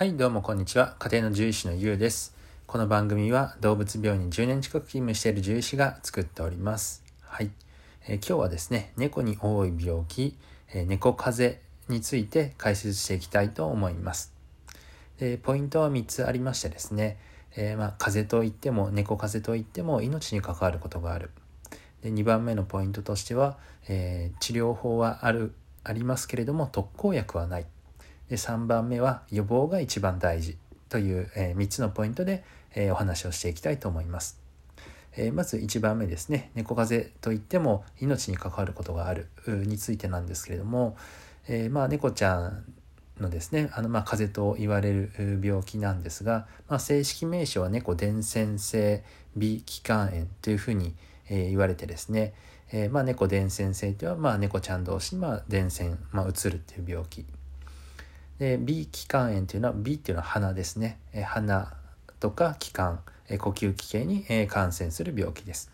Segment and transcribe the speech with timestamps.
[0.00, 0.96] はい、どうもこんにちは。
[0.98, 2.34] 家庭の獣医師のゆうです。
[2.66, 7.04] この番組は動物病院に10年近く勤務している獣医師が作っております。
[7.20, 7.50] はい、
[8.08, 10.38] えー、今日はですね、猫に多い病気、
[10.72, 14.32] えー、猫風邪について解説していきたいと思います。
[15.18, 17.18] でポイントは3つありましてですね、
[17.54, 21.28] えー、まあ、風邪といっても猫風邪といっても命に関わることがある。
[22.02, 25.52] で2番目のポイントとしては、え治療法はある
[25.84, 27.66] ありますけれども特効薬はない。
[28.30, 30.56] で3番目は予防が一番大事
[30.88, 34.40] という、え、3つのポイントで、え、お話をしていきたいと思います。
[35.16, 40.96] え、まず1番目ですね猫風邪といっても命に関わることがあるについてなんですけれども、
[41.48, 42.64] えまあ、猫ちゃん
[43.18, 49.04] のですねあのまあ風邪と言われる病気なんですが、まあ、正式名称は猫伝染性
[49.36, 50.94] B 気管炎というふうに、
[51.28, 52.34] え言われてですね、
[52.72, 57.24] えまあ、猫伝染性というのは、まあ、猫ちゃん同士にまあ伝染、まあ、うつるっていう病気
[58.40, 61.74] で B 気管炎というのは B っていうのは鼻ですね、え鼻
[62.20, 65.70] とか気管、え呼吸器系に、え感染する病気です。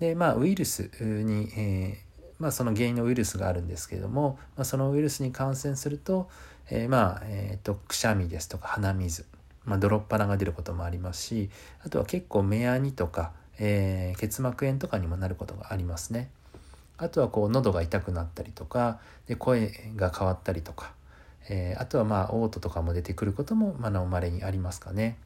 [0.00, 1.98] でまあウイルスに、え、
[2.38, 6.30] まあ、その原因のウイルスがあるんですけれども、まあ、そのウイルスに感染すると、
[6.70, 9.26] え、まあ、えーと、くしゃみですとか鼻水、
[9.66, 11.50] まあ、泥っ鼻が出ることもありますし
[11.84, 16.30] あとは結構目やにとか、えー、結膜炎とかにもなることがありますね。
[16.96, 20.94] あとはこう喉が痛くなったりとかで声が変わったりとか
[21.48, 25.16] えー、あとはまあ嘔吐とかも出てくることもまあまれにありますかね。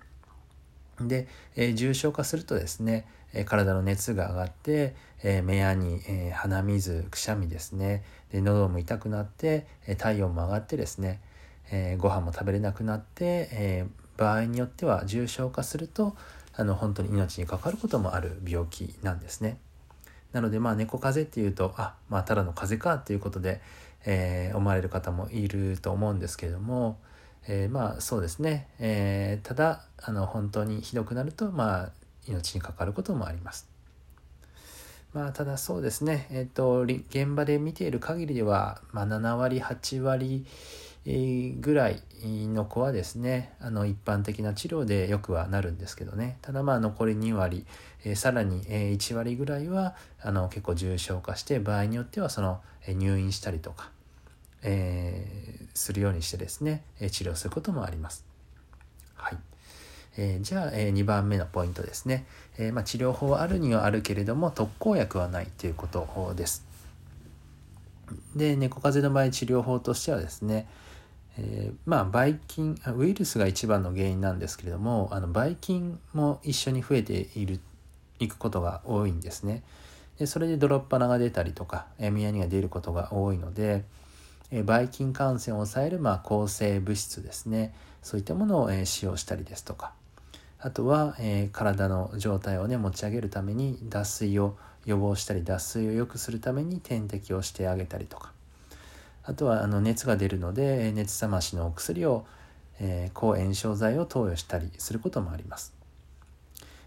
[1.01, 11.21] で、えー、重症化するとですね、えー、体の熱が上がって、えー、目やに、え鼻水くしゃみですねで喉も痛くなって、え体温も上がってですね、
[11.71, 16.15] えご飯も食べれなくなって、え場合によっては重症化すると
[16.55, 19.59] あの本当に命に関わることもある病気なんですね。
[20.33, 23.61] なのでまあ猫風邪っていうとあまあただの風邪かっていうことで、
[24.05, 26.99] えー、思われる方もいると思うんですけれども、
[27.49, 31.91] えー、まあそうですね、えー、ただあの本当にひどくなるとまあ
[32.29, 33.69] 命に関わることもあります。
[35.13, 40.47] まあただそうですね、えっ、と現場で見ている限りでは、まあ、7割8割
[41.05, 47.65] ぐらいの子はですねあの一般的な治療でよくはなるんですけどねただまあ残り2割、
[48.05, 53.91] えー、さらに1割ぐらいはあの結構重症化して場合によってはその入院したりとか、
[54.63, 58.25] えー、するようにしてですね治療することもあります。
[59.15, 59.39] はい
[60.17, 62.27] えー、じゃあ、えー、2番目のポイントですね、
[62.59, 66.67] えーまあ、治療法はあるにはあるけれども特効薬はないということです。
[68.35, 70.67] で猫風邪の場合治療法としてはですね、
[71.39, 77.61] えー、まあばい菌ウイルスが一番の原因なんですけれどもあのばい菌も一緒に増えている
[78.19, 79.63] いくことが多いんですね。
[80.19, 83.85] でそれで泥っ鼻が出たりとかミヤニが出ることが多いので、
[84.51, 87.75] えー、ばい菌感染を抑える、まあ、抗生物質ですね。
[88.03, 89.93] そういったものを、えー、使用したりですとか。
[90.59, 98.33] あとは、えー、体の状態をね持ち上げるために脱水を予防したり脱水を良くするために点滴をしてあげたりとか。
[99.23, 102.25] あとはあの熱が出るので熱冷ましのお薬を、
[102.79, 105.75] えー、抗炎症剤を投与したりすることもあります。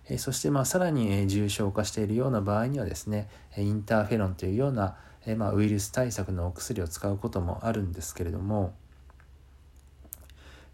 [0.09, 8.73] えー、そしてまあさらに、え、重症化しているような場合にはですねインターフェロンというような、えー、まあウイルス対策のお薬を使うこともあるんですけれども、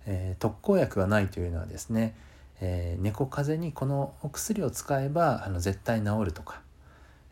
[0.06, 2.16] えー、特効薬がないというのはですね、
[2.62, 6.62] えー、猫風邪にこのお薬を使えばあの絶対治るとか、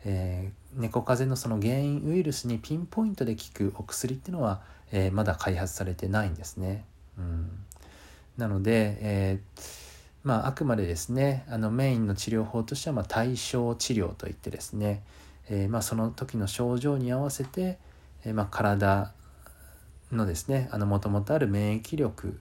[0.04, 4.60] え、猫風邪のその原因ウイルスにピンポイントで効くお薬っていうのは、
[4.92, 6.84] えー、まだ開発されてないんですね。
[7.18, 7.50] うん、
[8.36, 9.60] なので、えー、
[10.22, 15.02] まあ、あくまでですねあのメインの治療法としては、まあ、対症治療といってですね、
[15.48, 17.78] えー、まあ、その時の症状に合わせて、
[18.24, 19.12] えまあ、体
[20.12, 22.38] のですねもともとある免疫力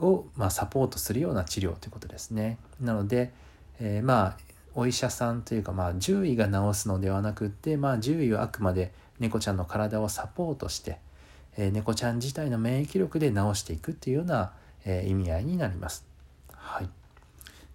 [0.00, 2.58] を、まあ、サポートするような治療ということですね。
[2.80, 3.32] なので、
[3.80, 4.46] えー、まあ
[4.78, 10.98] お医者さんというか、まあ、獣医が治すのではなくって、まあ、獣医はあくまで猫ちゃんの体をサポートして、
[11.56, 14.52] えー、猫ちゃん自体の免疫力で治していくっていうような、
[14.84, 16.06] えー、意味合いになります。
[16.52, 16.90] はい、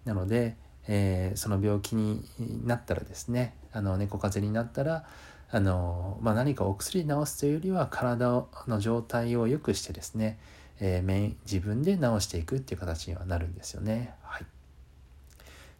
[0.04, 0.54] なので、
[0.86, 2.24] えー、その病気に
[2.64, 5.04] なったらですねあの猫風邪になったら
[5.50, 10.38] あの、まあ、何かお薬治すというよりは体の状態を良くしてですね、
[10.78, 14.14] えー、自分で治していくっていう形にはなるんですよね。
[14.22, 14.46] はい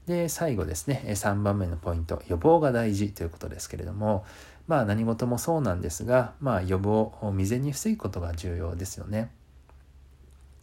[0.06, 4.24] で最後ですね3番目のポイント予防が大事ということですけれども
[4.66, 9.30] まあ何事もそうなんですが、まあ、予防を未然に防ぐことが重要ですよね。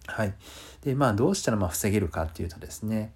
[0.07, 0.33] はい、
[0.81, 3.13] でまあどうしたらまあ防げるかっていうとですね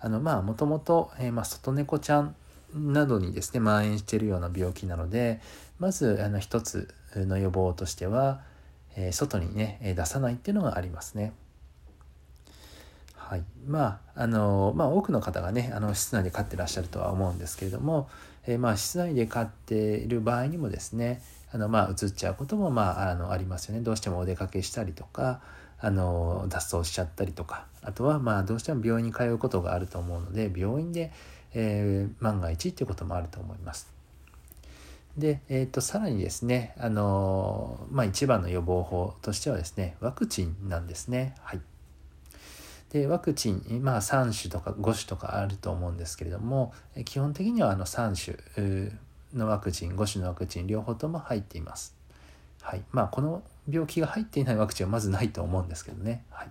[0.00, 1.12] あのまあもともと、
[1.44, 2.34] 外猫ちゃん
[2.74, 5.40] などにですね蔓延しているような病気なので
[5.78, 8.40] まずあの一つの予防としては、
[8.96, 11.32] え外にね出さないっていうのがありますね。
[13.32, 18.10] はい、まああのまあ、多くの方がねあの室内で飼ってらっしゃるとは思うんですけれども、
[18.46, 25.40] えー、まあ室内で飼っている場合にもですねあのまあ移っちゃうこともまああのありますよねどうしてもお出かけしたりとか
[25.80, 31.10] あの脱走しちゃったりとかあとはまあどうしても病院に通うことがあると思うので病院で、
[31.54, 33.90] えー、万が一っていうこともあると思います。
[35.16, 41.34] で、えーと、さらにですね、あのまあ、一番の予防法としてはですねワクチンなんですね。
[41.40, 41.60] はい
[42.92, 46.74] でワクチン、まあ、3種とか5種とかあると思うんですけれども
[47.06, 48.92] 基本的にはあの3種
[49.34, 51.96] のワクチン5種のワクチン両方とも入っています。
[52.60, 56.24] はいまあ、この病気が入っていないワクチンはまずないと思うんですけどね。
[56.30, 56.50] はい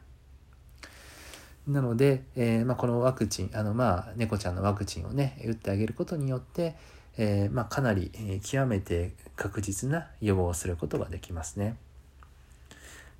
[1.67, 6.75] なので、えー、まあ、このワクチンあのまあ猫ちゃんのワクチンをね打ってあげることによって、
[7.17, 11.77] えー、まあ、かなり、えー、極めて確実な予防をすることができますね。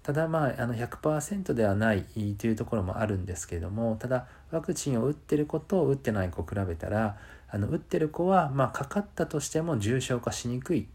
[0.04, 2.04] ただまああの100%ではない
[2.38, 7.18] というところもあるんですけれどもただワクチンを打ってる子と打ってない子を比べたら
[7.50, 10.88] あの打ってる子はまあかかったとしても重症化しにくい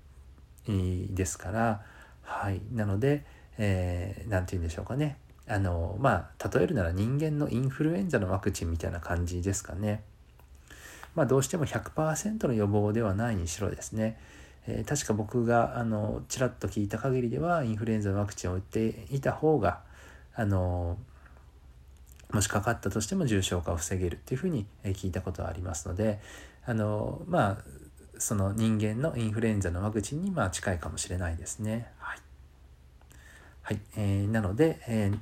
[0.67, 1.83] ですから
[2.27, 2.61] はい。
[2.73, 3.25] なので
[3.57, 5.17] 何、えー、て言うんでしょうかね。
[5.49, 10.03] あのまあ例えるなら人間のインフルエンザのワクチンみたいな感じですかね。
[11.15, 14.19] まあどうしても100%の予防ではないにしろですね。
[14.67, 19.81] えー、確か僕があのちらっと聞いた限りではインフルエンザのワクチンを打っていた方が
[20.35, 20.99] あの
[22.33, 26.19] もしかかったとしても重症化を防げるっていうふうに聞いたことはありますので
[26.65, 27.59] あのまあ
[28.19, 31.91] その人間のインフルエンザのワクチンにまあ近いかもしれないですね。
[31.99, 32.19] はい、
[33.63, 33.81] はい。
[33.97, 35.19] えー、なので、えー、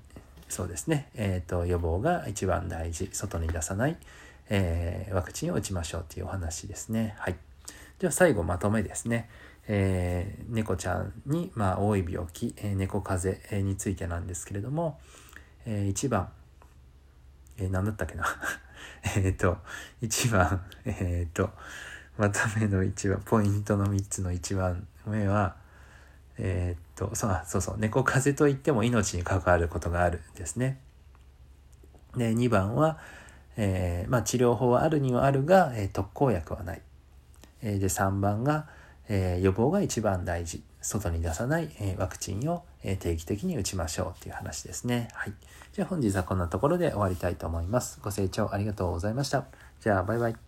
[0.49, 3.11] そうですね、えーと、予防が一番大事。
[3.12, 3.96] 外に出さない、
[4.49, 7.14] えー、ワクチンを打ちましょうというお話ですね。
[7.19, 7.37] はい。
[8.04, 9.30] では最後まとめですね。
[9.66, 15.00] えー、猫ちゃんに、まあ、多い病気、えー、猫風邪についてなんですけれども、
[15.64, 16.28] えー、1番、
[17.56, 18.26] えー、何だったっけな
[19.16, 19.56] えっと、
[20.02, 21.48] 1番、えっ、ー、と、
[22.18, 25.56] まとめの1番、ポイントの3つの1番目は、
[26.36, 30.78] えっ、と、そうそうそう、猫風邪といっても命に関わることがあるんですね。
[32.14, 32.98] で、2番は、
[33.56, 36.82] えー、まあ、治療法はあるにはあるが、えー、特効薬はない。
[37.64, 38.69] えで3番が、
[39.08, 40.62] え予防が一番大事。
[40.81, 45.08] 外に出さない、えワクチンを、え定期的に打ちましょうっていう話ですね。
[45.12, 45.32] はい。
[45.72, 47.99] じゃあ本日はこんなところで終わりたいと思います。
[48.02, 49.46] ご清聴ありがとうございました。
[49.81, 50.44] じゃあバイバイ。